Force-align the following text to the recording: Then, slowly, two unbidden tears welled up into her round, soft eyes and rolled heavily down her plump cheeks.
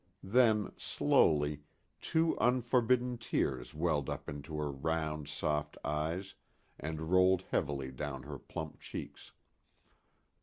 Then, 0.23 0.71
slowly, 0.77 1.61
two 2.01 2.35
unbidden 2.41 3.19
tears 3.19 3.75
welled 3.75 4.09
up 4.09 4.27
into 4.27 4.57
her 4.57 4.71
round, 4.71 5.27
soft 5.27 5.77
eyes 5.85 6.33
and 6.79 7.11
rolled 7.11 7.43
heavily 7.51 7.91
down 7.91 8.23
her 8.23 8.39
plump 8.39 8.79
cheeks. 8.79 9.33